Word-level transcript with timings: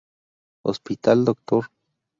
Hospital 0.63 1.25
Dr. 1.25 1.69